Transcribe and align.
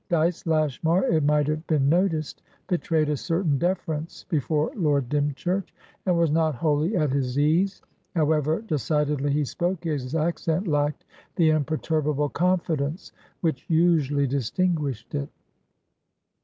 Dyce 0.09 0.47
Lashmar, 0.47 1.03
it 1.05 1.23
might 1.23 1.45
have 1.45 1.67
been 1.67 1.87
noticed, 1.87 2.41
betrayed 2.67 3.07
a 3.07 3.15
certain 3.15 3.59
deference 3.59 4.23
before 4.29 4.71
Lord 4.75 5.09
Dymchurch, 5.09 5.71
and 6.07 6.17
was 6.17 6.31
not 6.31 6.55
wholly 6.55 6.97
at 6.97 7.11
his 7.11 7.37
ease; 7.37 7.83
however 8.15 8.63
decidedly 8.63 9.31
he 9.31 9.45
spoke, 9.45 9.83
his 9.83 10.15
accent 10.15 10.67
lacked 10.67 11.05
the 11.35 11.51
imperturbable 11.51 12.29
confidence 12.29 13.11
which 13.41 13.65
usually 13.69 14.25
distinguished 14.25 15.13
it. 15.13 15.29